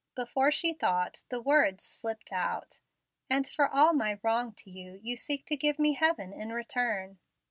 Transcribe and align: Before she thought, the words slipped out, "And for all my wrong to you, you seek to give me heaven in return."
Before 0.15 0.49
she 0.51 0.73
thought, 0.73 1.25
the 1.29 1.39
words 1.39 1.83
slipped 1.83 2.31
out, 2.33 2.79
"And 3.29 3.47
for 3.47 3.67
all 3.69 3.93
my 3.93 4.17
wrong 4.23 4.51
to 4.53 4.71
you, 4.71 4.99
you 5.03 5.15
seek 5.15 5.45
to 5.45 5.55
give 5.55 5.77
me 5.77 5.93
heaven 5.93 6.33
in 6.33 6.51
return." 6.51 7.19